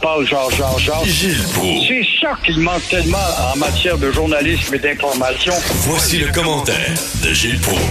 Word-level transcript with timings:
Paul 0.00 0.24
Georges 0.24 0.54
Georges. 0.78 1.08
Gilles 1.08 1.42
Proulx. 1.54 1.88
C'est 1.88 2.04
ça 2.24 2.36
qu'il 2.44 2.60
manque 2.60 2.86
tellement 2.88 3.18
en 3.52 3.58
matière 3.58 3.98
de 3.98 4.12
journalisme 4.12 4.72
et 4.76 4.78
d'information. 4.78 5.50
Voici 5.88 6.20
le 6.20 6.32
commentaire 6.32 6.94
de 7.26 7.34
Gilles 7.34 7.58
Proulx. 7.60 7.82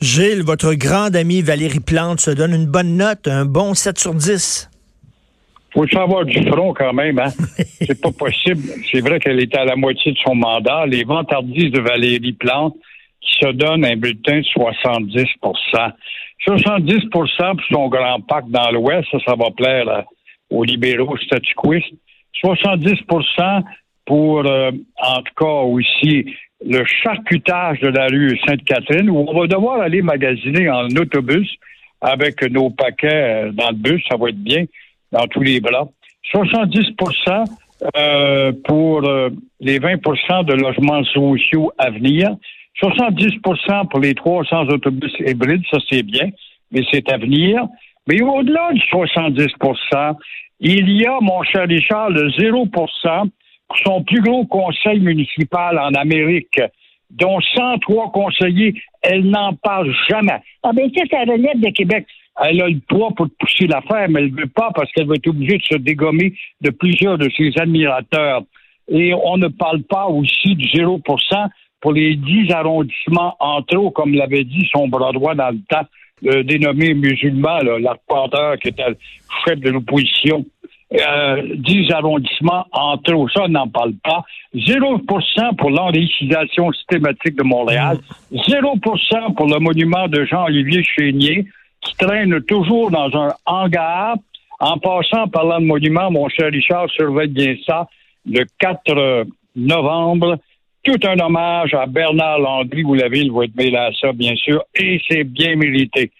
Gilles, 0.00 0.42
votre 0.42 0.74
grande 0.74 1.14
amie 1.14 1.42
Valérie 1.42 1.78
Plante 1.78 2.18
se 2.18 2.32
donne 2.32 2.54
une 2.54 2.66
bonne 2.66 2.96
note, 2.96 3.28
un 3.28 3.44
bon 3.44 3.72
7 3.74 3.96
sur 4.00 4.14
10. 4.14 4.68
Faut 5.72 5.86
savoir 5.86 6.24
du 6.24 6.42
front 6.50 6.74
quand 6.74 6.92
même, 6.92 7.20
hein. 7.20 7.30
C'est 7.86 8.00
pas 8.00 8.10
possible. 8.10 8.62
C'est 8.90 8.98
vrai 9.00 9.20
qu'elle 9.20 9.38
était 9.40 9.58
à 9.58 9.64
la 9.64 9.76
moitié 9.76 10.10
de 10.10 10.18
son 10.24 10.34
mandat. 10.34 10.86
Les 10.86 11.04
vantardises 11.04 11.70
de 11.70 11.78
Valérie 11.80 12.32
Plante 12.32 12.74
qui 13.20 13.30
se 13.46 13.52
donne 13.52 13.84
un 13.84 13.94
bulletin 13.94 14.38
de 14.38 14.44
70% 14.44 15.92
70% 16.48 17.10
pour 17.10 17.28
son 17.70 17.88
grand 17.88 18.20
pacte 18.26 18.48
dans 18.50 18.72
l'Ouest, 18.72 19.06
ça, 19.12 19.18
ça 19.24 19.34
va 19.36 19.50
plaire 19.56 19.88
à- 19.88 20.04
aux 20.50 20.64
libéraux 20.64 21.16
statuquistes. 21.18 21.94
70% 22.42 23.62
pour, 24.06 24.44
euh, 24.46 24.70
en 25.00 25.22
tout 25.22 25.34
cas, 25.36 25.46
aussi 25.46 26.26
le 26.66 26.84
charcutage 27.02 27.80
de 27.80 27.88
la 27.88 28.06
rue 28.06 28.38
Sainte-Catherine, 28.46 29.10
où 29.10 29.24
on 29.28 29.38
va 29.38 29.46
devoir 29.46 29.80
aller 29.80 30.02
magasiner 30.02 30.68
en 30.70 30.88
autobus 30.88 31.48
avec 32.00 32.42
nos 32.50 32.70
paquets 32.70 33.46
euh, 33.46 33.52
dans 33.52 33.70
le 33.70 33.76
bus, 33.76 34.02
ça 34.10 34.16
va 34.16 34.28
être 34.28 34.42
bien, 34.42 34.64
dans 35.12 35.26
tous 35.26 35.42
les 35.42 35.60
bras. 35.60 35.88
70% 36.32 37.44
euh, 37.96 38.52
pour 38.64 39.04
euh, 39.04 39.30
les 39.60 39.78
20% 39.78 40.44
de 40.44 40.54
logements 40.54 41.04
sociaux 41.04 41.72
à 41.78 41.90
venir. 41.90 42.30
70% 42.82 43.88
pour 43.88 44.00
les 44.00 44.14
300 44.14 44.68
autobus 44.68 45.12
hybrides, 45.20 45.62
ça 45.70 45.78
c'est 45.90 46.02
bien, 46.02 46.30
mais 46.72 46.82
c'est 46.90 47.10
à 47.10 47.18
venir. 47.18 47.62
Mais 48.08 48.20
au-delà 48.20 48.72
du 48.72 48.80
70% 48.80 50.16
il 50.60 50.88
y 50.90 51.04
a, 51.06 51.18
mon 51.20 51.42
cher 51.42 51.66
Richard, 51.68 52.10
le 52.10 52.30
0 52.30 52.66
pour 52.66 52.88
son 53.84 54.02
plus 54.04 54.22
gros 54.22 54.46
conseil 54.46 55.00
municipal 55.00 55.78
en 55.78 55.92
Amérique, 55.94 56.60
dont 57.10 57.40
103 57.40 58.12
conseillers, 58.12 58.74
elle 59.02 59.28
n'en 59.28 59.54
parle 59.54 59.94
jamais. 60.08 60.40
Ah 60.62 60.70
ben 60.72 60.90
c'est 60.94 61.10
la 61.12 61.32
relève 61.32 61.60
de 61.60 61.70
Québec. 61.70 62.06
Elle 62.42 62.62
a 62.62 62.68
le 62.68 62.80
poids 62.88 63.10
pour 63.16 63.28
pousser 63.38 63.66
l'affaire, 63.66 64.08
mais 64.08 64.20
elle 64.20 64.32
ne 64.32 64.40
veut 64.40 64.48
pas 64.48 64.70
parce 64.74 64.90
qu'elle 64.92 65.06
va 65.06 65.14
être 65.14 65.28
obligée 65.28 65.58
de 65.58 65.62
se 65.62 65.76
dégommer 65.76 66.34
de 66.60 66.70
plusieurs 66.70 67.18
de 67.18 67.28
ses 67.36 67.52
admirateurs. 67.60 68.42
Et 68.88 69.14
on 69.14 69.36
ne 69.36 69.48
parle 69.48 69.82
pas 69.82 70.06
aussi 70.06 70.56
du 70.56 70.66
0% 70.66 71.00
pour 71.80 71.92
les 71.92 72.16
10 72.16 72.50
arrondissements 72.52 73.36
en 73.38 73.62
trop, 73.62 73.90
comme 73.90 74.14
l'avait 74.14 74.44
dit 74.44 74.68
son 74.72 74.88
bras 74.88 75.12
droit 75.12 75.34
dans 75.34 75.50
le 75.50 75.60
temps, 75.68 75.86
dénommé 76.24 76.94
musulman, 76.94 77.58
l'arpenteur 77.80 78.58
qui 78.58 78.68
était 78.68 78.84
chef 79.46 79.58
de 79.60 79.70
l'opposition. 79.70 80.44
Euh, 80.92 81.42
10 81.56 81.90
arrondissements 81.92 82.66
en 82.70 82.98
trop, 82.98 83.28
ça, 83.30 83.48
n'en 83.48 83.66
parle 83.66 83.94
pas. 84.04 84.22
0 84.54 85.00
pour 85.58 85.70
l'enricisation 85.70 86.70
systématique 86.72 87.36
de 87.36 87.42
Montréal. 87.42 87.98
0 88.30 88.76
pour 88.76 88.96
le 88.96 89.58
monument 89.58 90.06
de 90.06 90.24
Jean-Olivier 90.24 90.84
Chénier, 90.84 91.46
qui 91.80 91.96
traîne 91.96 92.40
toujours 92.42 92.90
dans 92.90 93.10
un 93.16 93.32
hangar. 93.44 94.16
En 94.60 94.78
passant, 94.78 95.26
parlant 95.28 95.60
de 95.60 95.66
monument, 95.66 96.10
mon 96.12 96.28
cher 96.28 96.50
Richard, 96.52 96.88
surveille 96.90 97.28
bien 97.28 97.56
ça. 97.66 97.88
Le 98.24 98.44
4 98.60 99.26
novembre, 99.56 100.38
tout 100.84 101.00
un 101.04 101.18
hommage 101.18 101.74
à 101.74 101.86
Bernard 101.86 102.38
Landry, 102.38 102.82
vous 102.82 102.94
l'avez, 102.94 103.20
il 103.20 103.32
va 103.32 103.44
être 103.44 103.56
mêlé 103.56 103.76
à 103.76 103.90
ça, 104.00 104.12
bien 104.12 104.36
sûr, 104.36 104.62
et 104.74 105.00
c'est 105.08 105.24
bien 105.24 105.56
mérité. 105.56 106.10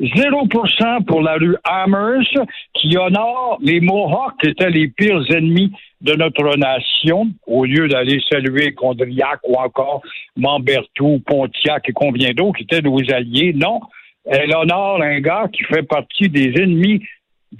0% 0.00 1.04
pour 1.04 1.22
la 1.22 1.34
rue 1.34 1.56
Amherst, 1.64 2.38
qui 2.74 2.96
honore 2.96 3.58
les 3.60 3.80
Mohawks, 3.80 4.40
qui 4.40 4.48
étaient 4.48 4.70
les 4.70 4.88
pires 4.88 5.22
ennemis 5.30 5.72
de 6.00 6.14
notre 6.14 6.56
nation, 6.56 7.28
au 7.46 7.64
lieu 7.64 7.88
d'aller 7.88 8.20
saluer 8.30 8.72
Condriac 8.72 9.40
ou 9.44 9.54
encore 9.56 10.02
Mambertou, 10.36 11.20
Pontiac 11.24 11.88
et 11.88 11.92
combien 11.92 12.30
d'autres 12.30 12.58
qui 12.58 12.64
étaient 12.64 12.80
nos 12.80 12.98
alliés. 13.12 13.52
Non, 13.54 13.80
elle 14.24 14.54
honore 14.54 15.02
un 15.02 15.20
gars 15.20 15.48
qui 15.52 15.62
fait 15.64 15.82
partie 15.82 16.28
des 16.28 16.52
ennemis 16.60 17.02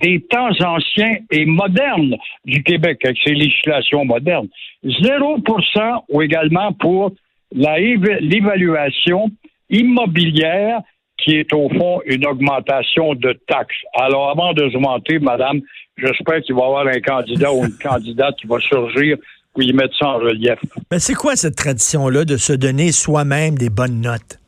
des 0.01 0.21
temps 0.31 0.51
anciens 0.65 1.17
et 1.31 1.45
modernes 1.45 2.17
du 2.45 2.63
Québec, 2.63 3.01
avec 3.05 3.19
ses 3.25 3.35
législations 3.35 4.05
modernes. 4.05 4.49
0 4.85 5.39
ou 6.09 6.23
également 6.23 6.73
pour 6.73 7.13
l'évaluation 7.53 9.31
immobilière 9.71 10.81
qui 11.19 11.37
est 11.37 11.53
au 11.53 11.69
fond 11.69 12.01
une 12.07 12.27
augmentation 12.27 13.15
de 13.15 13.39
taxes. 13.47 13.77
Alors, 13.95 14.31
avant 14.31 14.53
de 14.55 14.69
se 14.71 14.79
vanter, 14.79 15.19
madame, 15.21 15.61
j'espère 15.97 16.41
qu'il 16.43 16.55
va 16.55 16.63
y 16.63 16.65
avoir 16.65 16.87
un 16.87 17.01
candidat 17.01 17.53
ou 17.53 17.65
une 17.65 17.79
candidate 17.83 18.37
qui 18.41 18.47
va 18.47 18.59
surgir 18.61 19.17
pour 19.53 19.63
y 19.63 19.73
mettre 19.73 19.97
ça 19.99 20.09
en 20.09 20.19
relief. 20.19 20.59
Mais 20.91 20.99
c'est 20.99 21.15
quoi 21.15 21.37
cette 21.37 21.57
tradition-là 21.57 22.25
de 22.25 22.37
se 22.37 22.53
donner 22.53 22.91
soi-même 22.91 23.57
des 23.57 23.71
bonnes 23.71 24.01
notes? 24.01 24.42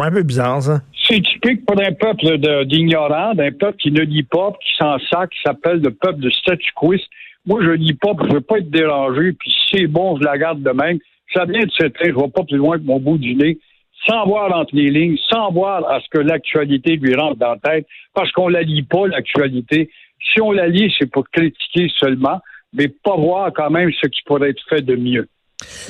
Un 0.00 0.12
peu 0.12 0.22
bizarre, 0.22 0.62
ça. 0.62 0.80
C'est 1.08 1.20
typique 1.20 1.66
pour 1.66 1.80
un 1.80 1.92
peuple 1.92 2.38
d'ignorants, 2.66 3.34
d'un 3.34 3.50
peuple 3.50 3.78
qui 3.78 3.90
ne 3.90 4.02
lit 4.02 4.22
pas, 4.22 4.52
qui 4.62 4.76
s'en 4.76 4.98
sac, 5.10 5.30
qui 5.30 5.38
s'appelle 5.44 5.80
le 5.80 5.90
peuple 5.90 6.20
de 6.20 6.30
statuquistes. 6.30 7.08
Moi, 7.46 7.60
je 7.62 7.70
lis 7.70 7.94
pas, 7.94 8.12
je 8.28 8.34
veux 8.34 8.40
pas 8.40 8.58
être 8.58 8.70
dérangé, 8.70 9.32
puis 9.32 9.52
c'est 9.70 9.86
bon, 9.86 10.18
je 10.18 10.24
la 10.24 10.38
garde 10.38 10.62
de 10.62 10.70
même. 10.70 10.98
Ça 11.34 11.44
vient 11.46 11.64
de 11.64 11.70
cette 11.78 11.94
je 12.00 12.12
vais 12.12 12.28
pas 12.28 12.44
plus 12.44 12.56
loin 12.56 12.78
que 12.78 12.84
mon 12.84 13.00
bout 13.00 13.18
du 13.18 13.34
nez, 13.34 13.58
sans 14.06 14.26
voir 14.26 14.54
entre 14.56 14.74
les 14.74 14.88
lignes, 14.88 15.16
sans 15.30 15.50
voir 15.50 15.88
à 15.90 16.00
ce 16.00 16.08
que 16.10 16.18
l'actualité 16.18 16.96
lui 16.96 17.14
rentre 17.14 17.36
dans 17.36 17.56
la 17.62 17.70
tête, 17.70 17.86
parce 18.14 18.30
qu'on 18.32 18.48
la 18.48 18.62
lit 18.62 18.82
pas, 18.82 19.08
l'actualité. 19.08 19.90
Si 20.32 20.40
on 20.40 20.52
la 20.52 20.68
lit, 20.68 20.94
c'est 20.98 21.10
pour 21.10 21.28
critiquer 21.30 21.90
seulement, 21.98 22.40
mais 22.72 22.88
pas 22.88 23.16
voir 23.16 23.52
quand 23.52 23.70
même 23.70 23.90
ce 23.92 24.06
qui 24.08 24.22
pourrait 24.24 24.50
être 24.50 24.62
fait 24.68 24.82
de 24.82 24.94
mieux. 24.94 25.26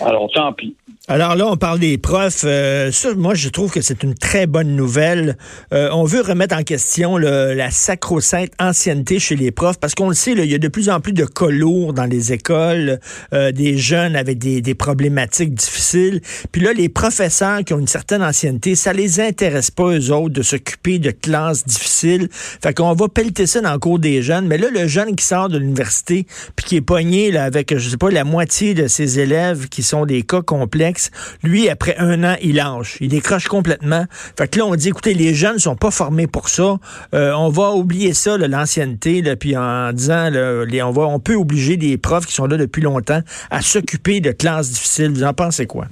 Alors, 0.00 0.30
tant 0.32 0.52
pis. 0.52 0.74
Alors 1.10 1.36
là, 1.36 1.46
on 1.46 1.56
parle 1.56 1.78
des 1.78 1.96
profs. 1.96 2.44
Euh, 2.44 2.92
ça, 2.92 3.14
moi, 3.14 3.32
je 3.32 3.48
trouve 3.48 3.72
que 3.72 3.80
c'est 3.80 4.02
une 4.02 4.14
très 4.14 4.46
bonne 4.46 4.76
nouvelle. 4.76 5.38
Euh, 5.72 5.88
on 5.90 6.04
veut 6.04 6.20
remettre 6.20 6.54
en 6.54 6.62
question 6.62 7.16
la 7.16 7.70
sacro-sainte 7.70 8.50
ancienneté 8.60 9.18
chez 9.18 9.34
les 9.34 9.50
profs 9.50 9.80
parce 9.80 9.94
qu'on 9.94 10.10
le 10.10 10.14
sait, 10.14 10.32
il 10.32 10.44
y 10.44 10.54
a 10.54 10.58
de 10.58 10.68
plus 10.68 10.90
en 10.90 11.00
plus 11.00 11.14
de 11.14 11.24
cas 11.24 11.46
dans 11.94 12.04
les 12.04 12.34
écoles, 12.34 13.00
euh, 13.32 13.52
des 13.52 13.78
jeunes 13.78 14.16
avec 14.16 14.36
des, 14.38 14.74
problématiques 14.74 15.54
difficiles. 15.54 16.20
Puis 16.52 16.60
là, 16.60 16.74
les 16.74 16.90
professeurs 16.90 17.64
qui 17.64 17.72
ont 17.72 17.78
une 17.78 17.86
certaine 17.86 18.22
ancienneté, 18.22 18.74
ça 18.74 18.92
les 18.92 19.18
intéresse 19.18 19.70
pas, 19.70 19.96
eux 19.96 20.12
autres, 20.12 20.34
de 20.34 20.42
s'occuper 20.42 20.98
de 20.98 21.10
classes 21.10 21.64
difficiles. 21.64 22.28
Fait 22.30 22.74
qu'on 22.74 22.92
va 22.92 23.08
pelleter 23.08 23.46
ça 23.46 23.62
dans 23.62 23.72
le 23.72 23.78
cours 23.78 23.98
des 23.98 24.20
jeunes. 24.20 24.46
Mais 24.46 24.58
là, 24.58 24.68
le 24.70 24.86
jeune 24.86 25.16
qui 25.16 25.24
sort 25.24 25.48
de 25.48 25.56
l'université 25.56 26.26
puis 26.54 26.66
qui 26.66 26.76
est 26.76 26.82
pogné 26.82 27.34
avec, 27.38 27.76
je 27.76 27.88
sais 27.88 27.96
pas, 27.96 28.10
la 28.10 28.24
moitié 28.24 28.74
de 28.74 28.88
ses 28.88 29.20
élèves 29.20 29.57
qui 29.66 29.82
sont 29.82 30.06
des 30.06 30.22
cas 30.22 30.42
complexes, 30.42 31.10
lui, 31.42 31.68
après 31.68 31.96
un 31.98 32.24
an, 32.24 32.36
il 32.42 32.56
lâche. 32.56 32.98
Il 33.00 33.08
décroche 33.08 33.48
complètement. 33.48 34.04
Fait 34.36 34.48
que 34.50 34.58
là, 34.58 34.66
on 34.66 34.74
dit, 34.74 34.88
écoutez, 34.88 35.14
les 35.14 35.34
jeunes 35.34 35.58
sont 35.58 35.76
pas 35.76 35.90
formés 35.90 36.26
pour 36.26 36.48
ça. 36.48 36.76
Euh, 37.14 37.32
on 37.32 37.48
va 37.48 37.72
oublier 37.72 38.14
ça, 38.14 38.36
l'ancienneté, 38.38 39.22
puis 39.36 39.56
en 39.56 39.92
disant, 39.92 40.30
on, 40.32 40.90
va, 40.90 41.02
on 41.02 41.20
peut 41.20 41.34
obliger 41.34 41.76
des 41.76 41.98
profs 41.98 42.26
qui 42.26 42.32
sont 42.32 42.46
là 42.46 42.56
depuis 42.56 42.82
longtemps 42.82 43.20
à 43.50 43.60
s'occuper 43.60 44.20
de 44.20 44.32
classes 44.32 44.70
difficiles. 44.70 45.10
Vous 45.10 45.24
en 45.24 45.34
pensez 45.34 45.66
quoi? 45.66 45.86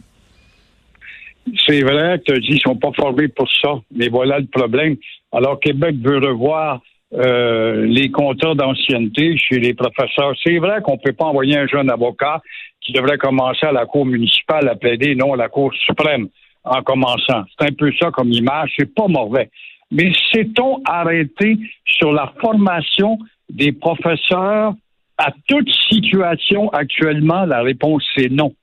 C'est 1.67 1.83
vrai 1.83 2.21
tu 2.25 2.33
as 2.33 2.39
dit 2.39 2.49
qu'ils 2.49 2.61
sont 2.61 2.77
pas 2.77 2.91
formés 2.97 3.29
pour 3.29 3.49
ça, 3.62 3.75
mais 3.95 4.09
voilà 4.09 4.39
le 4.41 4.47
problème. 4.47 4.97
Alors, 5.33 5.61
Québec 5.61 5.97
veut 6.03 6.19
revoir 6.19 6.81
euh, 7.15 7.87
les 7.87 8.11
contrats 8.11 8.55
d'ancienneté 8.55 9.37
chez 9.39 9.61
les 9.61 9.75
professeurs. 9.75 10.35
C'est 10.43 10.59
vrai 10.59 10.81
qu'on 10.83 10.99
peut 10.99 11.12
pas 11.12 11.27
envoyer 11.27 11.57
un 11.57 11.67
jeune 11.67 11.89
avocat 11.89 12.43
qui 12.87 12.93
devrait 12.93 13.19
commencer 13.19 13.67
à 13.67 13.73
la 13.73 13.85
Cour 13.85 14.06
municipale 14.06 14.69
à 14.69 14.77
plaider, 14.77 15.17
non 15.17 15.35
à 15.35 15.37
la 15.37 15.49
Cour 15.49 15.75
suprême 15.75 16.29
en 16.65 16.83
commençant. 16.83 17.44
C'est 17.59 17.69
un 17.69 17.75
peu 17.75 17.91
ça 18.00 18.11
comme 18.11 18.33
image, 18.33 18.73
c'est 18.79 18.94
pas 18.94 19.09
mauvais. 19.09 19.50
Mais 19.91 20.12
sait-on 20.33 20.83
arrêter 20.85 21.59
sur 21.85 22.12
la 22.12 22.33
formation 22.41 23.19
des 23.50 23.73
professeurs 23.73 24.75
à 25.19 25.33
toute 25.49 25.69
situation 25.91 26.71
actuellement? 26.71 27.44
La 27.44 27.62
réponse, 27.62 28.05
c'est 28.17 28.31
non. 28.31 28.55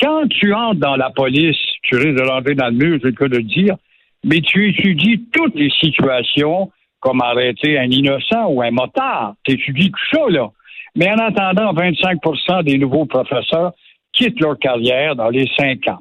Quand 0.00 0.26
tu 0.28 0.52
entres 0.52 0.80
dans 0.80 0.96
la 0.96 1.10
police, 1.10 1.56
tu 1.82 1.96
risques 1.96 2.18
de 2.18 2.28
rentrer 2.28 2.54
dans 2.54 2.66
le 2.66 2.72
mur, 2.72 2.98
je 3.00 3.08
le 3.08 3.12
cas 3.12 3.28
de 3.28 3.36
le 3.36 3.42
dire, 3.42 3.76
mais 4.24 4.40
tu 4.40 4.70
étudies 4.70 5.24
toutes 5.32 5.54
les 5.54 5.70
situations, 5.80 6.70
comme 7.00 7.20
arrêter 7.20 7.78
un 7.78 7.90
innocent 7.90 8.46
ou 8.48 8.62
un 8.62 8.70
motard. 8.70 9.34
Tu 9.44 9.52
étudies 9.52 9.90
tout 9.90 10.16
ça, 10.16 10.28
là. 10.28 10.48
Mais 10.96 11.10
en 11.10 11.18
attendant, 11.18 11.72
25% 11.72 12.64
des 12.64 12.78
nouveaux 12.78 13.06
professeurs 13.06 13.72
quittent 14.12 14.40
leur 14.40 14.58
carrière 14.58 15.16
dans 15.16 15.30
les 15.30 15.48
cinq 15.56 15.88
ans. 15.88 15.98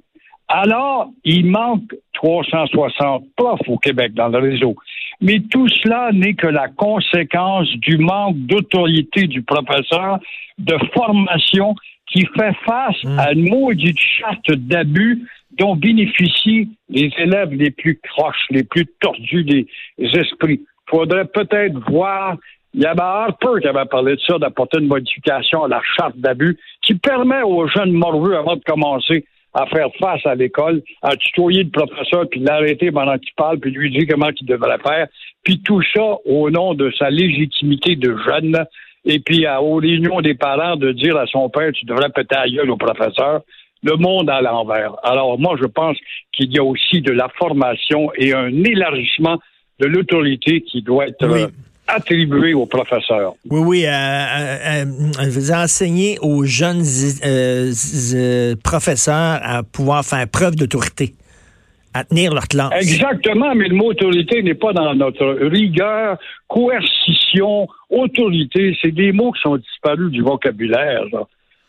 Alors, 0.47 1.09
il 1.23 1.45
manque 1.45 1.95
360 2.13 3.23
profs 3.37 3.67
au 3.67 3.77
Québec 3.77 4.13
dans 4.13 4.27
le 4.27 4.39
réseau. 4.39 4.75
Mais 5.21 5.39
tout 5.49 5.67
cela 5.69 6.11
n'est 6.11 6.33
que 6.33 6.47
la 6.47 6.67
conséquence 6.67 7.69
du 7.77 7.97
manque 7.97 8.37
d'autorité 8.37 9.27
du 9.27 9.43
professeur, 9.43 10.19
de 10.57 10.75
formation 10.93 11.73
qui 12.07 12.25
fait 12.37 12.53
face 12.65 13.01
hmm. 13.03 13.19
à 13.19 13.31
une 13.31 13.49
maudite 13.49 13.97
charte 13.97 14.51
d'abus 14.51 15.25
dont 15.57 15.75
bénéficient 15.75 16.69
les 16.89 17.11
élèves 17.17 17.53
les 17.53 17.71
plus 17.71 17.99
croches, 17.99 18.45
les 18.49 18.63
plus 18.63 18.85
tordus 18.99 19.43
des 19.43 19.67
esprits. 19.97 20.61
Il 20.61 20.89
faudrait 20.89 21.25
peut-être 21.25 21.79
voir, 21.89 22.35
il 22.73 22.81
y 22.81 22.85
avait 22.85 23.01
Harper 23.01 23.61
qui 23.61 23.67
avait 23.67 23.85
parlé 23.85 24.15
de 24.15 24.21
ça, 24.21 24.37
d'apporter 24.37 24.79
une 24.79 24.87
modification 24.87 25.63
à 25.63 25.67
la 25.67 25.81
charte 25.97 26.17
d'abus 26.17 26.57
qui 26.81 26.95
permet 26.95 27.41
aux 27.41 27.67
jeunes 27.67 27.91
morveux, 27.91 28.37
avant 28.37 28.55
de 28.55 28.63
commencer 28.63 29.25
à 29.53 29.65
faire 29.65 29.87
face 29.99 30.25
à 30.25 30.35
l'école, 30.35 30.81
à 31.01 31.15
tutoyer 31.17 31.63
le 31.63 31.69
professeur, 31.69 32.25
puis 32.29 32.39
l'arrêter 32.39 32.91
pendant 32.91 33.17
qu'il 33.17 33.33
parle, 33.35 33.59
puis 33.59 33.71
lui 33.71 33.91
dire 33.91 34.07
comment 34.09 34.29
il 34.39 34.45
devrait 34.45 34.79
faire, 34.79 35.07
puis 35.43 35.61
tout 35.61 35.81
ça 35.93 36.15
au 36.25 36.49
nom 36.49 36.73
de 36.73 36.89
sa 36.97 37.09
légitimité 37.09 37.97
de 37.97 38.15
jeune, 38.25 38.65
et 39.03 39.19
puis 39.19 39.45
à, 39.45 39.61
aux 39.61 39.75
réunions 39.75 40.21
des 40.21 40.35
parents 40.35 40.77
de 40.77 40.91
dire 40.93 41.17
à 41.17 41.25
son 41.27 41.49
père, 41.49 41.71
tu 41.73 41.85
devrais 41.85 42.09
péter 42.09 42.35
à 42.35 42.47
gueule 42.47 42.71
au 42.71 42.77
professeur, 42.77 43.41
le 43.83 43.95
monde 43.97 44.29
à 44.29 44.41
l'envers. 44.41 44.95
Alors 45.03 45.37
moi, 45.39 45.57
je 45.59 45.65
pense 45.65 45.97
qu'il 46.31 46.53
y 46.53 46.59
a 46.59 46.63
aussi 46.63 47.01
de 47.01 47.11
la 47.11 47.27
formation 47.37 48.11
et 48.15 48.33
un 48.33 48.63
élargissement 48.63 49.39
de 49.79 49.87
l'autorité 49.87 50.61
qui 50.61 50.83
doit 50.83 51.07
être 51.07 51.23
euh, 51.23 51.47
attribué 51.87 52.53
aux 52.53 52.65
professeurs. 52.65 53.33
Oui, 53.49 53.59
oui, 53.59 53.85
euh, 53.85 53.89
euh, 53.91 54.85
vous 55.29 55.51
enseigner 55.51 56.17
aux 56.21 56.45
jeunes 56.45 56.83
professeurs 58.63 59.39
à 59.43 59.63
pouvoir 59.63 60.05
faire 60.05 60.27
preuve 60.27 60.55
d'autorité 60.55 61.15
à 61.93 62.03
tenir 62.03 62.33
leur 62.33 62.47
classe. 62.47 62.71
Exactement, 62.79 63.53
mais 63.53 63.67
le 63.67 63.75
mot 63.75 63.89
autorité 63.89 64.41
n'est 64.43 64.55
pas 64.55 64.73
dans 64.73 64.93
notre 64.95 65.25
rigueur, 65.47 66.17
coercition, 66.47 67.67
autorité. 67.89 68.77
C'est 68.81 68.91
des 68.91 69.11
mots 69.11 69.31
qui 69.33 69.41
sont 69.41 69.57
disparus 69.57 70.11
du 70.11 70.21
vocabulaire. 70.21 71.03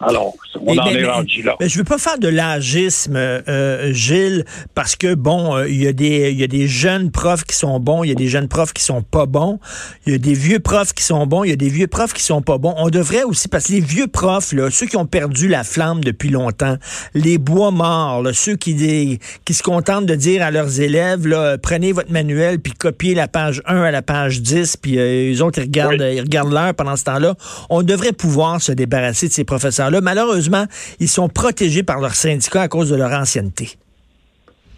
Alors, 0.03 0.35
on 0.61 0.77
en 0.77 0.87
est 0.87 1.05
rendu 1.05 1.43
là. 1.43 1.57
Mais 1.61 1.69
je 1.69 1.79
veux 1.79 1.85
pas 1.85 1.99
faire 1.99 2.19
de 2.19 2.29
l'agisme, 2.29 3.15
euh, 3.17 3.93
Gilles, 3.93 4.45
parce 4.75 4.97
que 4.97 5.15
bon, 5.15 5.57
euh, 5.57 5.69
il 5.69 5.83
y 5.83 5.87
a 5.87 5.93
des 5.93 6.31
il 6.31 6.39
y 6.39 6.45
a 6.45 6.49
des 6.49 6.67
jeunes 6.67 7.11
profs 7.11 7.45
qui 7.45 7.55
sont 7.55 7.79
bons, 7.79 8.03
il 8.03 8.09
y 8.09 8.13
a 8.13 8.17
des 8.17 8.29
jeunes 8.29 8.49
profs 8.49 8.73
qui 8.73 8.83
sont 8.83 9.03
pas 9.03 9.27
bons, 9.27 9.61
il 10.07 10.13
y 10.13 10.17
a 10.17 10.19
des 10.19 10.35
vieux 10.35 10.59
profs 10.59 10.93
qui 10.93 11.05
sont 11.05 11.27
bons, 11.27 11.45
il 11.45 11.51
y 11.51 11.53
a 11.53 11.57
des 11.57 11.69
vieux 11.69 11.87
profs 11.87 12.15
qui 12.15 12.23
sont 12.23 12.43
pas 12.43 12.59
bons. 12.59 12.75
On 12.79 12.91
devrait 12.91 13.23
aussi 13.23 13.49
parce 13.49 13.67
que 13.67 13.73
les 13.73 13.81
vieux 13.81 14.09
profs 14.09 14.53
là, 14.53 14.71
ceux 14.71 14.87
qui 14.87 14.97
ont 14.97 15.07
perdu 15.07 15.47
la 15.47 15.63
flamme 15.63 16.03
depuis 16.03 16.31
longtemps, 16.31 16.77
les 17.15 17.39
bois 17.39 17.71
morts, 17.71 18.23
là, 18.23 18.33
ceux 18.33 18.57
qui 18.57 19.21
qui 19.45 19.55
se 19.55 19.63
contentent 19.63 20.07
de 20.07 20.15
dire 20.15 20.43
à 20.43 20.51
leurs 20.51 20.81
élèves 20.81 21.27
là, 21.27 21.59
prenez 21.59 21.93
votre 21.93 22.11
manuel 22.11 22.59
puis 22.59 22.73
copiez 22.73 23.15
la 23.15 23.29
page 23.29 23.63
1 23.67 23.83
à 23.83 23.91
la 23.93 24.03
page 24.03 24.43
10 24.43 24.79
puis 24.79 24.99
euh, 24.99 25.29
les 25.29 25.43
autres 25.43 25.61
ils 25.61 25.65
regardent 25.65 26.09
ils 26.13 26.21
regardent 26.21 26.53
l'heure 26.53 26.75
pendant 26.75 26.97
ce 26.97 27.05
temps-là. 27.05 27.37
On 27.71 27.83
devrait 27.83 28.13
pouvoir 28.13 28.61
se 28.61 28.73
débarrasser 28.73 29.29
de 29.29 29.33
ces 29.33 29.45
professeurs 29.45 29.92
malheureusement, 30.00 30.65
ils 31.00 31.09
sont 31.09 31.29
protégés 31.29 31.83
par 31.83 32.00
leur 32.00 32.15
syndicat 32.15 32.62
à 32.62 32.69
cause 32.69 32.91
de 32.91 32.97
leur 32.97 33.12
ancienneté. 33.12 33.71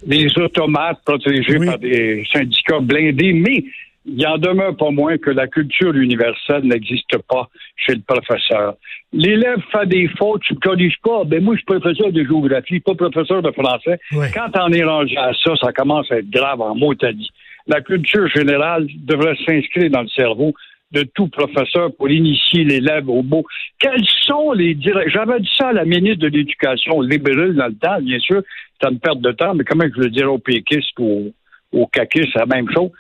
Les 0.07 0.27
automates 0.39 0.99
protégés 1.05 1.59
par 1.65 1.79
des 1.79 2.25
syndicats 2.33 2.81
blindés, 2.81 3.33
mais 3.33 3.65
il 4.07 4.27
en 4.27 4.37
demeure 4.37 4.77
pas 4.77 4.91
moins 4.91 5.17
que 5.17 5.31
la 5.31 5.47
culture 5.47 5.95
universelle 5.95 6.65
n'existe 6.65 7.17
pas 7.29 7.49
chez 7.77 7.95
le 7.95 8.03
professeur. 8.03 8.75
L'élève 9.13 9.61
fait 9.73 9.87
des 9.87 10.09
fautes, 10.19 10.43
tu 10.43 10.55
ne 10.55 10.59
corriges 10.59 10.99
pas. 11.03 11.25
Ben 11.25 11.43
moi, 11.43 11.55
je 11.55 11.59
suis 11.61 11.65
professeur 11.65 12.13
de 12.13 12.23
géographie, 12.23 12.81
pas 12.81 12.95
professeur 12.95 13.41
de 13.43 13.51
français. 13.53 13.99
Quand 14.35 14.51
on 14.61 14.73
est 14.73 14.85
rendu 14.85 15.17
à 15.17 15.33
ça, 15.43 15.53
ça 15.57 15.73
commence 15.73 16.11
à 16.13 16.19
être 16.19 16.31
grave 16.31 16.61
en 16.61 16.75
mot 16.75 16.95
dit. 16.95 17.31
La 17.67 17.81
culture 17.81 18.29
générale 18.29 18.87
devrait 18.95 19.37
s'inscrire 19.47 19.91
dans 19.91 20.03
le 20.03 20.09
cerveau 20.09 20.53
de 20.95 21.03
tout 21.15 21.29
professeur 21.29 21.95
pour 21.97 22.09
initier 22.09 22.65
l'élève 22.65 23.09
au 23.09 23.23
beau. 23.23 23.45
Quels 23.79 24.07
sont 24.23 24.53
les 24.53 24.79
J'avais 25.07 25.41
dit 25.41 25.51
ça 25.59 25.69
à 25.69 25.73
la 25.73 25.85
ministre 25.85 26.21
de 26.21 26.29
l'Éducation 26.29 27.01
libérale 27.01 27.55
dans 27.55 27.67
le 27.67 27.75
temps, 27.75 28.01
bien 28.01 28.19
sûr, 28.21 28.43
c'est 28.81 28.91
une 28.91 29.01
perte 29.01 29.21
de 29.21 29.33
temps, 29.33 29.55
mais 29.55 29.65
comment 29.65 29.85
je 29.95 30.01
le 30.01 30.11
dirais 30.11 30.27
aux 30.27 30.39
péquistes 30.39 30.99
ou 30.99 31.33
aux 31.73 31.87
caquistes, 31.89 32.31
c'est 32.33 32.39
la 32.39 32.47
même 32.47 32.71
chose. 32.73 32.91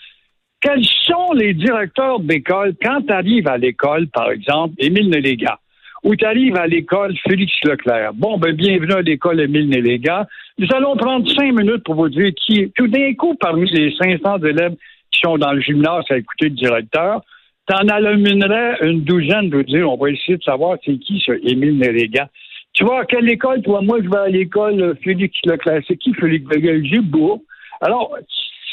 Quels 0.60 0.84
sont 0.84 1.32
les 1.34 1.54
directeurs 1.54 2.20
d'école? 2.20 2.74
Quand 2.82 3.02
tu 3.02 3.12
arrives 3.12 3.48
à 3.48 3.58
l'école, 3.58 4.08
par 4.08 4.30
exemple, 4.30 4.74
Émile 4.78 5.10
Néléga, 5.10 5.58
ou 6.02 6.16
tu 6.16 6.24
arrives 6.24 6.56
à 6.56 6.66
l'école 6.66 7.14
Félix 7.28 7.52
Leclerc. 7.64 8.12
Bon, 8.14 8.38
ben, 8.38 8.54
bienvenue 8.54 8.92
à 8.92 9.02
l'école 9.02 9.40
Émile 9.40 9.68
Néléga. 9.68 10.26
Nous 10.58 10.68
allons 10.74 10.96
prendre 10.96 11.28
cinq 11.32 11.52
minutes 11.52 11.84
pour 11.84 11.94
vous 11.94 12.08
dire 12.08 12.30
qui, 12.34 12.70
tout 12.76 12.88
d'un 12.88 13.14
coup, 13.14 13.34
parmi 13.34 13.70
les 13.70 13.94
500 13.96 14.38
élèves 14.38 14.74
qui 15.10 15.20
sont 15.20 15.38
dans 15.38 15.52
le 15.52 15.60
gymnase 15.60 16.04
à 16.10 16.16
écouter 16.16 16.46
le 16.46 16.56
directeur, 16.56 17.22
T'en 17.66 17.88
alluminerais 17.88 18.78
une 18.82 19.02
douzaine 19.02 19.48
de 19.48 19.62
dire, 19.62 19.90
on 19.90 19.96
va 19.96 20.10
essayer 20.10 20.36
de 20.36 20.42
savoir 20.42 20.76
c'est 20.84 20.98
qui 20.98 21.22
ce 21.24 21.32
Émile 21.48 21.78
Néréga. 21.78 22.28
Tu 22.74 22.84
vois, 22.84 23.02
à 23.02 23.04
quelle 23.04 23.30
école, 23.30 23.62
toi, 23.62 23.80
moi, 23.80 23.98
je 24.02 24.08
vais 24.08 24.18
à 24.18 24.28
l'école 24.28 24.96
Félix 25.02 25.34
Leclerc. 25.46 25.82
C'est 25.86 25.96
qui 25.96 26.12
Félix 26.12 26.44
Leclerc? 26.50 27.02
beau. 27.02 27.42
Alors, 27.80 28.16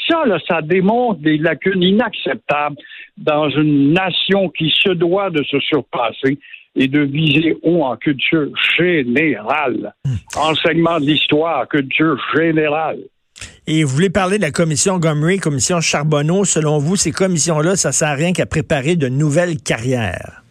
ça, 0.08 0.24
là, 0.26 0.38
ça 0.48 0.60
démontre 0.60 1.20
des 1.20 1.38
lacunes 1.38 1.82
inacceptables 1.82 2.76
dans 3.16 3.48
une 3.50 3.92
nation 3.92 4.48
qui 4.50 4.72
se 4.82 4.90
doit 4.90 5.30
de 5.30 5.42
se 5.44 5.58
surpasser 5.60 6.38
et 6.74 6.88
de 6.88 7.00
viser 7.00 7.56
haut 7.62 7.84
en 7.84 7.96
culture 7.96 8.48
générale. 8.76 9.94
Hmm. 10.04 10.38
Enseignement 10.38 10.98
de 10.98 11.06
l'histoire, 11.06 11.68
culture 11.68 12.18
générale. 12.34 12.98
Et 13.68 13.84
vous 13.84 13.94
voulez 13.94 14.10
parler 14.10 14.38
de 14.38 14.42
la 14.42 14.50
commission 14.50 14.98
Gomery, 14.98 15.38
commission 15.38 15.80
Charbonneau. 15.80 16.44
Selon 16.44 16.78
vous, 16.78 16.96
ces 16.96 17.12
commissions-là, 17.12 17.76
ça 17.76 17.92
sert 17.92 18.08
à 18.08 18.14
rien 18.14 18.32
qu'à 18.32 18.44
préparer 18.44 18.96
de 18.96 19.08
nouvelles 19.08 19.56
carrières? 19.58 20.42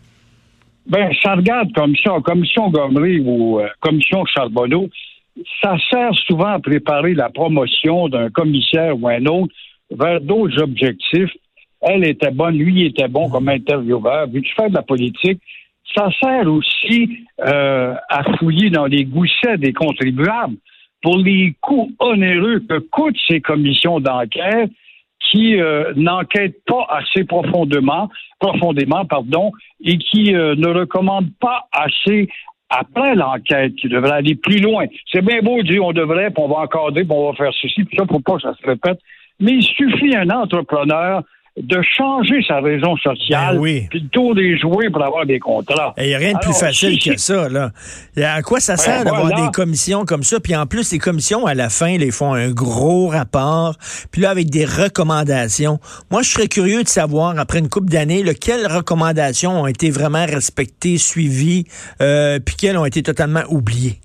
Ben, 0.88 1.12
ça 1.22 1.36
regarde 1.36 1.74
commission, 1.74 2.22
commission 2.22 2.70
Gomery 2.70 3.20
ou 3.20 3.60
euh, 3.60 3.68
commission 3.82 4.24
Charbonneau. 4.26 4.90
Ça 5.62 5.76
sert 5.90 6.14
souvent 6.26 6.54
à 6.54 6.60
préparer 6.60 7.14
la 7.14 7.30
promotion 7.30 8.08
d'un 8.08 8.30
commissaire 8.30 8.98
ou 8.98 9.10
un 9.10 9.26
autre 9.26 9.54
vers 9.92 10.22
d'autres 10.22 10.62
objectifs. 10.62 11.32
Elle 11.82 12.06
était 12.06 12.32
bonne, 12.32 12.56
lui 12.58 12.86
était 12.86 13.10
bon 13.10 13.30
comme 13.30 13.50
intervieweur. 13.50 14.28
Vu-tu 14.28 14.54
faire 14.56 14.70
de 14.70 14.76
la 14.76 14.84
politique, 14.84 15.42
ça 15.94 16.08
sert 16.22 16.48
aussi 16.48 17.26
euh, 17.46 17.94
à 18.10 18.38
fouiller 18.38 18.70
dans 18.70 18.86
les 18.86 19.04
goussets 19.04 19.58
des 19.58 19.74
contribuables 19.74 20.56
pour 21.02 21.18
les 21.18 21.56
coûts 21.62 21.92
onéreux 22.00 22.62
que 22.68 22.80
coûtent 22.80 23.18
ces 23.28 23.42
commissions 23.42 24.00
d'enquête 24.00 24.72
qui 25.30 25.60
euh, 25.60 25.94
n'enquêtent 25.96 26.64
pas 26.66 26.86
assez 26.90 27.24
profondément, 27.24 28.10
profondément 28.40 29.06
pardon, 29.06 29.52
et 29.84 29.98
qui 29.98 30.36
euh, 30.36 30.56
ne 30.56 30.68
recommandent 30.68 31.32
pas 31.40 31.68
assez 31.72 32.28
après 32.70 33.16
l'enquête, 33.16 33.76
qui 33.76 33.88
devrait 33.90 34.14
aller 34.14 34.36
plus 34.36 34.60
loin. 34.60 34.86
C'est 35.12 35.24
bien 35.24 35.42
beau 35.42 35.62
de 35.62 35.68
dire 35.68 35.84
on 35.84 35.92
devrait, 35.92 36.32
puis 36.32 36.44
on 36.44 36.48
va 36.48 36.62
encoder, 36.62 37.04
puis 37.04 37.14
on 37.14 37.32
va 37.32 37.36
faire 37.36 37.54
ceci, 37.54 37.84
puis 37.84 37.98
ça, 37.98 38.06
pour 38.06 38.24
pas 38.24 38.36
que 38.36 38.42
ça 38.42 38.54
se 38.54 38.66
répète. 38.66 39.00
Mais 39.40 39.54
il 39.54 39.64
suffit 39.64 40.16
un 40.16 40.30
entrepreneur 40.30 41.24
de 41.58 41.82
changer 41.98 42.42
sa 42.48 42.62
raison 42.62 42.96
sociale, 42.96 43.60
ben 43.60 43.88
puis 43.90 44.02
de 44.02 44.08
tour 44.08 44.34
des 44.36 44.58
jouets 44.58 44.90
pour 44.90 45.04
avoir 45.04 45.26
des 45.26 45.40
contrats. 45.40 45.94
Il 45.98 46.08
n'y 46.08 46.16
a 46.16 46.18
rien 46.18 46.34
de 46.34 46.40
plus 46.40 46.58
facile 46.58 46.98
que 46.98 47.18
ça. 47.18 47.50
Là. 47.50 47.72
À 48.18 48.42
quoi 48.42 48.62
ça 48.62 48.78
sert 48.78 49.04
d'avoir 49.04 49.28
des 49.28 49.52
commissions 49.52 50.06
comme 50.06 50.24
ça? 50.24 50.40
Puis 50.40 50.56
en 50.56 50.66
plus, 50.66 50.94
les 50.94 50.98
commissions, 50.98 51.46
à 51.46 51.54
la 51.54 51.70
fin, 51.70 51.90
ils 51.90 52.12
font 52.14 52.34
un 52.34 52.52
gros 52.52 53.08
rapport, 53.08 53.76
puis 54.12 54.22
là, 54.22 54.30
avec 54.30 54.50
des 54.50 54.64
recommandations. 54.64 55.80
Moi, 56.10 56.22
je 56.22 56.30
serais 56.30 56.48
curieux 56.48 56.84
de 56.84 56.88
savoir, 56.88 57.38
après 57.38 57.60
une 57.60 57.70
couple 57.70 57.90
d'années, 57.90 58.24
quelles 58.40 58.68
recommandations 58.68 59.62
ont 59.62 59.68
été 59.68 59.90
vraiment 59.90 60.26
respectées, 60.26 60.98
suivies, 60.98 61.66
euh, 62.02 62.40
puis 62.40 62.56
quelles 62.56 62.78
ont 62.78 62.86
été 62.86 63.04
totalement 63.04 63.44
oubliées. 63.50 64.00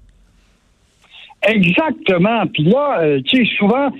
Exactement. 1.43 2.47
Puis 2.53 2.65
là, 2.65 3.01
euh, 3.03 3.21
tu 3.25 3.45
sais, 3.45 3.51
souvent, 3.57 3.91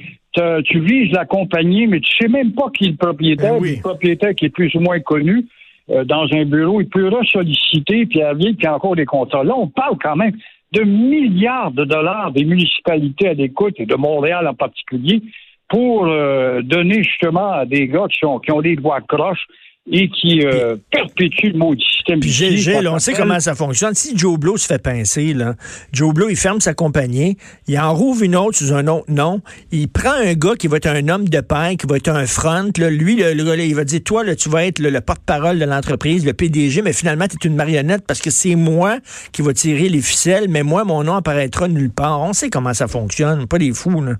tu 0.65 0.81
vises 0.81 1.13
la 1.13 1.25
compagnie, 1.25 1.87
mais 1.87 2.01
tu 2.01 2.11
sais 2.17 2.29
même 2.29 2.53
pas 2.53 2.71
qui 2.77 2.85
est 2.85 2.91
le 2.91 2.97
propriétaire. 2.97 3.61
Ben 3.61 3.75
le 3.77 3.81
propriétaire 3.81 4.35
qui 4.35 4.47
est 4.47 4.51
plus 4.51 4.75
ou 4.75 4.81
moins 4.81 5.01
connu 5.01 5.47
euh, 5.91 6.05
dans 6.05 6.27
un 6.33 6.45
bureau, 6.45 6.81
il 6.81 6.89
peut 6.89 7.09
ressolliciter, 7.09 8.07
puis 8.07 8.23
arriver, 8.23 8.55
puis 8.55 8.67
encore 8.67 8.97
des 8.97 9.05
contrats. 9.05 9.45
Là, 9.45 9.55
on 9.57 9.69
parle 9.69 9.97
quand 10.03 10.17
même 10.17 10.33
de 10.73 10.83
milliards 10.83 11.71
de 11.71 11.85
dollars 11.85 12.33
des 12.33 12.45
municipalités 12.45 13.29
à 13.29 13.35
l'écoute, 13.35 13.75
et 13.79 13.87
de 13.87 13.95
Montréal 13.95 14.47
en 14.49 14.55
particulier, 14.55 15.23
pour 15.69 16.07
euh, 16.07 16.63
donner 16.63 17.03
justement 17.03 17.53
à 17.53 17.67
des 17.67 17.89
gars 17.89 18.07
qui, 18.11 18.25
ont, 18.25 18.39
qui 18.39 18.53
ont 18.53 18.63
des 18.63 18.77
voix 18.77 19.01
croches, 19.01 19.47
et 19.91 20.09
qui 20.09 20.45
euh, 20.45 20.77
perpétue 20.91 21.49
le 21.53 21.59
maudit 21.59 21.85
système. 21.97 22.21
Puis 22.21 22.31
Gilles, 22.31 22.89
on 22.89 22.99
sait 22.99 23.13
comment 23.13 23.39
ça 23.39 23.55
fonctionne. 23.55 23.95
Si 23.95 24.17
Joe 24.17 24.39
Blow 24.39 24.57
se 24.57 24.67
fait 24.67 24.83
pincer, 24.83 25.33
là, 25.33 25.55
Joe 25.93 26.13
Blow, 26.13 26.29
il 26.29 26.37
ferme 26.37 26.61
sa 26.61 26.75
compagnie, 26.75 27.37
il 27.69 27.79
en 27.79 27.95
rouvre 27.95 28.23
une 28.23 28.37
autre 28.37 28.59
sous 28.59 28.73
un 28.73 28.87
autre 28.89 29.11
nom, 29.11 29.41
il 29.71 29.89
prend 29.89 30.13
un 30.13 30.35
gars 30.35 30.57
qui 30.57 30.67
va 30.67 30.79
être 30.79 30.89
un 30.89 31.09
homme 31.09 31.29
de 31.29 31.41
pain, 31.41 31.77
qui 31.77 31.87
va 31.87 31.97
être 31.97 32.09
un 32.09 32.27
front, 32.27 32.71
là, 32.79 32.91
lui, 32.91 33.17
le, 33.17 33.45
gars, 33.45 33.57
il 33.57 33.75
va 33.75 33.85
dire, 33.85 34.01
toi, 34.05 34.25
là, 34.25 34.35
tu 34.35 34.49
vas 34.49 34.67
être 34.67 34.81
le, 34.81 35.01
porte-parole 35.01 35.59
de 35.59 35.65
l'entreprise, 35.65 36.27
le 36.27 36.33
PDG, 36.33 36.83
mais 36.83 36.93
finalement, 36.93 37.27
tu 37.29 37.37
es 37.41 37.49
une 37.49 37.57
marionnette 37.57 38.05
parce 38.07 38.21
que 38.21 38.31
c'est 38.31 38.57
moi 38.57 38.99
qui 39.33 39.43
va 39.43 39.53
tirer 39.53 39.89
les 39.89 40.01
ficelles, 40.01 40.47
mais 40.49 40.63
moi, 40.63 40.85
mon 40.85 41.05
nom 41.05 41.15
apparaîtra 41.15 41.69
nulle 41.69 41.91
part. 41.91 42.21
On 42.21 42.33
sait 42.33 42.51
comment 42.51 42.75
ça 42.75 42.89
fonctionne, 42.89 43.47
pas 43.47 43.59
des 43.59 43.73
fous, 43.73 44.03
là. 44.03 44.15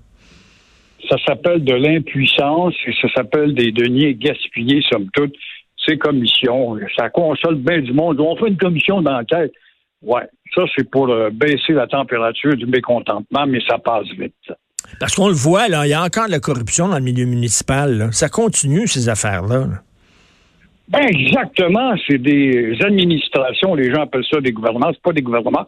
Ça 1.09 1.15
s'appelle 1.25 1.63
de 1.63 1.73
l'impuissance 1.73 2.73
et 2.85 2.91
ça 3.01 3.07
s'appelle 3.13 3.53
des 3.53 3.71
deniers 3.71 4.15
gaspillés, 4.15 4.81
somme 4.89 5.07
toute 5.13 5.33
ces 5.87 5.97
commissions. 5.97 6.77
Ça 6.97 7.09
console 7.09 7.55
bien 7.55 7.79
du 7.79 7.93
monde. 7.93 8.19
On 8.19 8.35
fait 8.37 8.47
une 8.47 8.57
commission 8.57 9.01
d'enquête. 9.01 9.51
Ouais, 10.01 10.27
ça, 10.53 10.63
c'est 10.75 10.89
pour 10.89 11.09
euh, 11.09 11.29
baisser 11.31 11.73
la 11.73 11.87
température 11.87 12.55
du 12.55 12.65
mécontentement, 12.65 13.45
mais 13.47 13.59
ça 13.67 13.79
passe 13.79 14.07
vite. 14.17 14.33
Parce 14.99 15.15
qu'on 15.15 15.27
le 15.27 15.33
voit, 15.33 15.67
là, 15.67 15.85
il 15.85 15.89
y 15.89 15.93
a 15.93 16.03
encore 16.03 16.27
de 16.27 16.31
la 16.31 16.39
corruption 16.39 16.87
dans 16.87 16.97
le 16.97 17.03
milieu 17.03 17.25
municipal. 17.25 18.09
Ça 18.11 18.29
continue, 18.29 18.87
ces 18.87 19.09
affaires-là. 19.09 19.67
Ben 20.89 21.05
exactement. 21.07 21.93
C'est 22.07 22.17
des 22.17 22.77
administrations. 22.81 23.75
Les 23.75 23.91
gens 23.93 24.03
appellent 24.03 24.25
ça 24.31 24.39
des 24.39 24.53
gouvernements. 24.53 24.91
C'est 24.93 25.01
pas 25.01 25.11
des 25.11 25.21
gouvernements. 25.21 25.67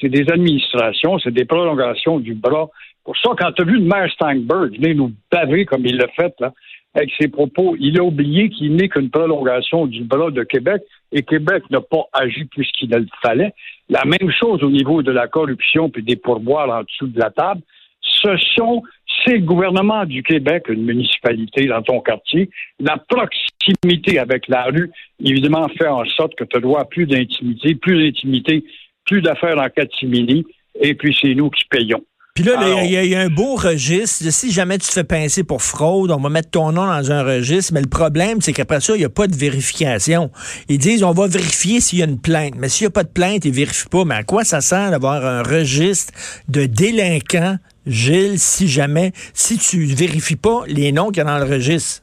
C'est 0.00 0.08
des 0.08 0.30
administrations. 0.30 1.18
C'est 1.18 1.32
des 1.32 1.44
prolongations 1.44 2.20
du 2.20 2.34
bras. 2.34 2.68
Pour 3.04 3.16
ça, 3.16 3.30
quand 3.36 3.50
tu 3.52 3.62
as 3.62 3.64
vu 3.64 3.78
le 3.78 3.84
maire 3.84 4.08
Steinberg 4.12 4.76
venir 4.76 4.94
nous 4.94 5.12
baver 5.32 5.64
comme 5.64 5.84
il 5.86 5.96
l'a 5.96 6.06
fait, 6.08 6.32
là, 6.38 6.52
avec 6.94 7.10
ses 7.18 7.28
propos. 7.28 7.76
Il 7.78 7.98
a 7.98 8.04
oublié 8.04 8.48
qu'il 8.50 8.74
n'est 8.74 8.88
qu'une 8.88 9.10
prolongation 9.10 9.86
du 9.86 10.02
bras 10.04 10.30
de 10.30 10.42
Québec 10.42 10.82
et 11.12 11.22
Québec 11.22 11.64
n'a 11.70 11.80
pas 11.80 12.04
agi 12.12 12.44
plus 12.44 12.68
qu'il 12.72 12.90
ne 12.90 12.98
le 12.98 13.06
fallait. 13.22 13.52
La 13.88 14.04
même 14.04 14.30
chose 14.30 14.62
au 14.62 14.70
niveau 14.70 15.02
de 15.02 15.12
la 15.12 15.28
corruption 15.28 15.88
puis 15.90 16.02
des 16.02 16.16
pourboires 16.16 16.70
en 16.70 16.82
dessous 16.82 17.08
de 17.08 17.18
la 17.18 17.30
table. 17.30 17.62
Ce 18.02 18.36
sont 18.56 18.82
ces 19.26 19.40
gouvernements 19.40 20.06
du 20.06 20.22
Québec, 20.22 20.64
une 20.68 20.84
municipalité 20.84 21.66
dans 21.66 21.82
ton 21.82 22.00
quartier, 22.00 22.50
la 22.78 22.96
proximité 22.96 24.18
avec 24.18 24.48
la 24.48 24.64
rue, 24.64 24.90
évidemment, 25.22 25.68
fait 25.76 25.88
en 25.88 26.04
sorte 26.06 26.34
que 26.36 26.44
tu 26.44 26.60
dois 26.60 26.84
plus 26.86 27.06
d'intimité, 27.06 27.74
plus 27.74 28.02
d'intimité, 28.02 28.64
plus 29.04 29.20
d'affaires 29.20 29.58
en 29.58 29.68
catimini, 29.68 30.44
et 30.80 30.94
puis 30.94 31.16
c'est 31.20 31.34
nous 31.34 31.50
qui 31.50 31.64
payons. 31.66 32.02
Puis 32.40 32.48
là, 32.48 32.82
il 32.82 32.90
y, 32.90 33.14
a 33.14 33.20
un 33.20 33.28
beau 33.28 33.54
registre. 33.54 34.24
Si 34.30 34.50
jamais 34.50 34.78
tu 34.78 34.88
te 34.88 34.92
fais 34.92 35.04
pincer 35.04 35.44
pour 35.44 35.60
fraude, 35.60 36.10
on 36.10 36.16
va 36.16 36.30
mettre 36.30 36.50
ton 36.50 36.72
nom 36.72 36.86
dans 36.86 37.12
un 37.12 37.22
registre. 37.22 37.74
Mais 37.74 37.82
le 37.82 37.88
problème, 37.88 38.40
c'est 38.40 38.54
qu'après 38.54 38.80
ça, 38.80 38.94
il 38.94 39.00
n'y 39.00 39.04
a 39.04 39.10
pas 39.10 39.26
de 39.26 39.36
vérification. 39.36 40.30
Ils 40.70 40.78
disent, 40.78 41.04
on 41.04 41.12
va 41.12 41.26
vérifier 41.26 41.82
s'il 41.82 41.98
y 41.98 42.02
a 42.02 42.06
une 42.06 42.18
plainte. 42.18 42.54
Mais 42.56 42.70
s'il 42.70 42.86
n'y 42.86 42.88
a 42.88 42.92
pas 42.92 43.02
de 43.02 43.10
plainte, 43.10 43.44
ils 43.44 43.50
ne 43.50 43.56
vérifient 43.56 43.90
pas. 43.90 44.06
Mais 44.06 44.14
à 44.14 44.22
quoi 44.22 44.44
ça 44.44 44.62
sert 44.62 44.90
d'avoir 44.90 45.26
un 45.26 45.42
registre 45.42 46.14
de 46.48 46.64
délinquants, 46.64 47.56
Gilles, 47.86 48.38
si 48.38 48.68
jamais, 48.68 49.12
si 49.34 49.58
tu 49.58 49.86
ne 49.86 49.94
vérifies 49.94 50.36
pas 50.36 50.62
les 50.66 50.92
noms 50.92 51.08
qu'il 51.08 51.18
y 51.18 51.20
a 51.20 51.24
dans 51.24 51.44
le 51.44 51.50
registre? 51.50 52.02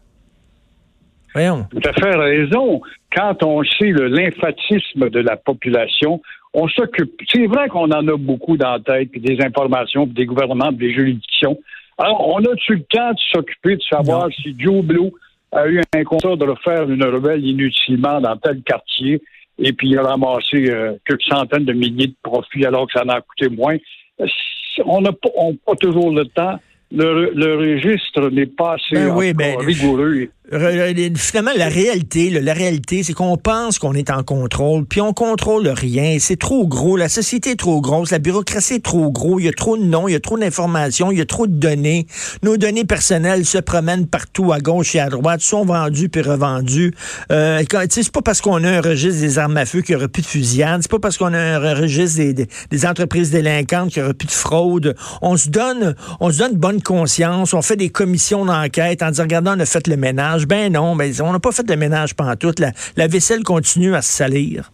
Voyons. 1.33 1.65
Tu 1.81 1.89
as 1.89 1.93
fait 1.93 2.15
raison. 2.15 2.81
Quand 3.15 3.41
on 3.41 3.63
sait 3.63 3.89
le 3.89 4.07
lymphatisme 4.07 5.09
de 5.09 5.19
la 5.19 5.35
population, 5.35 6.21
on 6.53 6.67
s'occupe. 6.67 7.21
C'est 7.31 7.47
vrai 7.47 7.67
qu'on 7.69 7.91
en 7.91 8.07
a 8.07 8.17
beaucoup 8.17 8.57
dans 8.57 8.73
la 8.73 8.79
tête, 8.79 9.11
puis 9.11 9.21
des 9.21 9.43
informations, 9.43 10.05
puis 10.05 10.15
des 10.15 10.25
gouvernements, 10.25 10.69
puis 10.69 10.87
des 10.87 10.93
juridictions. 10.93 11.57
Alors, 11.97 12.27
on 12.27 12.39
a-tu 12.39 12.75
le 12.75 12.83
temps 12.83 13.11
de 13.11 13.19
s'occuper 13.31 13.75
de 13.75 13.81
savoir 13.81 14.29
si 14.31 14.55
Joe 14.57 14.83
Blue 14.83 15.11
a 15.51 15.67
eu 15.67 15.81
un 15.95 16.03
contrat 16.03 16.35
de 16.35 16.45
refaire 16.45 16.89
une 16.89 17.03
rebelle 17.03 17.45
inutilement 17.45 18.21
dans 18.21 18.37
tel 18.37 18.61
quartier, 18.61 19.21
et 19.59 19.73
puis 19.73 19.89
il 19.89 19.97
a 19.97 20.03
ramassé 20.03 20.69
euh, 20.69 20.93
quelques 21.05 21.23
centaines 21.23 21.65
de 21.65 21.73
milliers 21.73 22.07
de 22.07 22.15
profits 22.21 22.65
alors 22.65 22.87
que 22.87 22.93
ça 22.93 23.05
en 23.05 23.09
a 23.09 23.21
coûté 23.21 23.49
moins. 23.49 23.77
On 24.85 25.01
n'a 25.01 25.11
pas 25.11 25.75
toujours 25.79 26.11
le 26.11 26.25
temps. 26.25 26.59
Le, 26.89 27.33
le 27.33 27.57
registre 27.57 28.29
n'est 28.29 28.45
pas 28.45 28.75
assez 28.75 28.95
ben 28.95 29.33
ben, 29.33 29.57
rigoureux. 29.59 30.29
Finalement, 30.49 31.51
la 31.57 31.67
réalité, 31.67 32.29
la 32.29 32.53
réalité, 32.53 33.03
c'est 33.03 33.11
qu'on 33.11 33.35
pense 33.35 33.79
qu'on 33.79 33.93
est 33.93 34.09
en 34.09 34.23
contrôle, 34.23 34.85
puis 34.85 35.01
on 35.01 35.11
contrôle 35.11 35.67
rien. 35.67 36.17
C'est 36.21 36.39
trop 36.39 36.65
gros. 36.65 36.95
La 36.95 37.09
société 37.09 37.51
est 37.51 37.59
trop 37.59 37.81
grosse. 37.81 38.11
La 38.11 38.19
bureaucratie 38.19 38.75
est 38.75 38.85
trop 38.85 39.11
gros. 39.11 39.39
Il 39.39 39.45
y 39.45 39.49
a 39.49 39.51
trop 39.51 39.75
de 39.77 39.83
noms, 39.83 40.07
il 40.07 40.13
y 40.13 40.15
a 40.15 40.21
trop 40.21 40.37
d'informations, 40.37 41.11
il 41.11 41.17
y 41.17 41.21
a 41.21 41.25
trop 41.25 41.47
de 41.47 41.53
données. 41.53 42.07
Nos 42.43 42.55
données 42.55 42.85
personnelles 42.85 43.45
se 43.45 43.57
promènent 43.57 44.07
partout, 44.07 44.53
à 44.53 44.59
gauche 44.59 44.95
et 44.95 45.01
à 45.01 45.09
droite, 45.09 45.41
sont 45.41 45.65
vendues 45.65 46.07
puis 46.07 46.21
revendues. 46.21 46.93
Euh, 47.29 47.61
c'est 47.89 48.11
pas 48.11 48.21
parce 48.21 48.39
qu'on 48.39 48.63
a 48.63 48.69
un 48.69 48.81
registre 48.81 49.19
des 49.19 49.39
armes 49.39 49.57
à 49.57 49.65
feu 49.65 49.81
qu'il 49.81 49.95
n'y 49.95 50.01
aura 50.01 50.07
plus 50.07 50.21
de 50.21 50.27
fusillades. 50.27 50.81
C'est 50.81 50.91
pas 50.91 50.99
parce 50.99 51.17
qu'on 51.17 51.33
a 51.33 51.39
un 51.39 51.75
registre 51.75 52.19
des, 52.19 52.33
des, 52.33 52.85
entreprises 52.85 53.31
délinquantes 53.31 53.91
qu'il 53.91 54.01
n'y 54.01 54.05
aura 54.05 54.13
plus 54.13 54.27
de 54.27 54.31
fraude. 54.31 54.95
On 55.21 55.35
se 55.35 55.49
donne, 55.49 55.93
on 56.21 56.31
se 56.31 56.37
donne 56.37 56.53
bonne 56.53 56.76
conscience. 56.83 57.53
On 57.53 57.61
fait 57.61 57.75
des 57.75 57.89
commissions 57.89 58.45
d'enquête 58.45 59.03
en 59.03 59.09
disant, 59.09 59.23
regardez, 59.23 59.51
on 59.55 59.59
a 59.59 59.65
fait 59.65 59.87
le 59.87 59.97
ménage. 59.97 60.47
Ben 60.47 60.71
non, 60.71 60.95
mais 60.95 61.21
on 61.21 61.31
n'a 61.31 61.39
pas 61.39 61.51
fait 61.51 61.65
de 61.65 61.75
ménage 61.75 62.15
pantoute. 62.15 62.59
La, 62.59 62.71
la 62.95 63.07
vaisselle 63.07 63.43
continue 63.43 63.95
à 63.95 64.01
se 64.01 64.11
salir. 64.11 64.71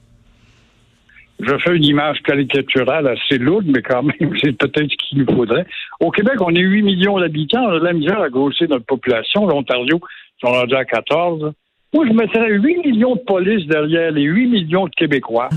Je 1.40 1.58
fais 1.58 1.76
une 1.76 1.84
image 1.84 2.22
caricaturale 2.24 3.08
assez 3.08 3.38
lourde, 3.38 3.66
mais 3.68 3.82
quand 3.82 4.04
même, 4.04 4.32
c'est 4.42 4.58
peut-être 4.58 4.90
ce 4.90 4.96
qu'il 5.08 5.20
nous 5.20 5.36
faudrait. 5.36 5.66
Au 6.00 6.12
Québec, 6.12 6.36
on 6.40 6.54
est 6.56 6.62
8 6.62 6.84
millions 6.84 7.20
d'habitants. 7.20 7.66
On 7.66 7.76
a 7.76 7.80
de 7.80 7.86
la 7.86 7.94
misère 7.94 8.22
à 8.22 8.30
grossir 8.30 8.68
notre 8.70 8.86
population. 8.86 9.46
L'Ontario, 9.46 10.00
sont 10.44 10.52
rendus 10.52 10.76
à 10.76 10.86
14. 10.86 11.54
Moi, 11.94 12.06
je 12.08 12.14
mettrais 12.14 12.52
8 12.52 12.86
millions 12.86 13.16
de 13.16 13.22
polices 13.22 13.68
derrière 13.68 14.12
les 14.12 14.24
8 14.24 14.48
millions 14.48 14.86
de 14.86 14.96
Québécois. 14.96 15.50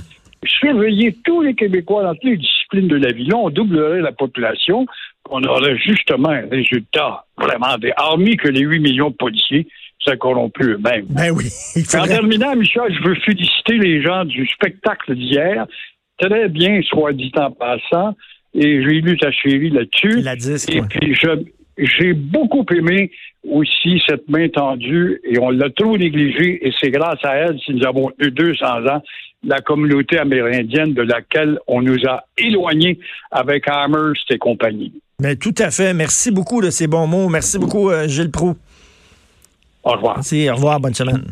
Surveiller 0.44 1.16
tous 1.24 1.42
les 1.42 1.54
Québécois 1.54 2.04
dans 2.04 2.14
toutes 2.14 2.24
les 2.24 2.36
disciplines 2.36 2.88
de 2.88 2.96
la 2.96 3.12
vie. 3.12 3.26
Là, 3.26 3.36
on 3.36 3.50
doublerait 3.50 4.00
la 4.00 4.12
population. 4.12 4.86
On 5.30 5.42
aurait 5.45 5.76
justement 5.78 6.30
un 6.30 6.49
résultat 6.49 7.25
vraiment 7.37 7.78
des 7.78 7.92
armées 7.97 8.37
que 8.37 8.49
les 8.49 8.61
8 8.61 8.80
millions 8.80 9.11
de 9.11 9.16
policiers 9.16 9.66
c'est 10.04 10.18
corrompu 10.18 10.62
eux-mêmes. 10.62 11.06
Ben 11.09 11.30
oui. 11.30 11.47
En 11.95 12.06
terminant, 12.06 12.54
Michel, 12.54 12.95
je 12.95 13.09
veux 13.09 13.14
féliciter 13.16 13.78
les 13.78 14.02
gens 14.02 14.25
du 14.25 14.47
spectacle 14.47 15.14
d'hier. 15.14 15.66
Très 16.18 16.49
bien, 16.49 16.80
soit 16.83 17.12
dit 17.12 17.33
en 17.37 17.50
passant. 17.50 18.14
Et 18.54 18.83
j'ai 18.83 19.00
lu 19.00 19.18
ta 19.18 19.30
chérie 19.33 19.71
là-dessus. 19.71 20.21
La 20.21 20.37
disque, 20.37 20.75
Et 20.75 20.83
puis, 20.83 21.14
j'ai 21.78 22.14
beaucoup 22.14 22.64
aimé 22.73 23.11
aussi 23.49 24.00
cette 24.06 24.28
main 24.28 24.49
tendue 24.49 25.21
et 25.25 25.38
on 25.38 25.50
l'a 25.50 25.71
trop 25.71 25.97
négligée 25.97 26.66
et 26.66 26.73
c'est 26.80 26.90
grâce 26.90 27.23
à 27.23 27.37
elle 27.37 27.59
si 27.61 27.75
nous 27.75 27.87
avons 27.87 28.11
eu 28.18 28.30
200 28.30 28.87
ans 28.87 29.02
la 29.45 29.61
communauté 29.61 30.18
amérindienne 30.18 30.95
de 30.95 31.02
laquelle 31.02 31.59
on 31.66 31.83
nous 31.83 31.99
a 32.09 32.25
éloignés 32.38 32.99
avec 33.30 33.68
Amherst 33.68 34.28
et 34.30 34.38
compagnie. 34.38 34.92
Mais 35.18 35.35
ben, 35.35 35.38
tout 35.38 35.54
à 35.58 35.70
fait. 35.70 35.94
Merci 35.94 36.30
beaucoup 36.30 36.61
de 36.61 36.68
ces 36.68 36.87
bons 36.87 37.06
mots. 37.06 37.28
Merci 37.30 37.58
beaucoup, 37.58 37.88
euh, 37.88 38.06
Gilles 38.06 38.30
Proux. 38.30 38.54
Au 39.82 39.92
revoir. 39.92 40.16
Merci, 40.16 40.50
au 40.50 40.54
revoir, 40.54 40.78
bonne 40.78 40.94
semaine. 40.94 41.25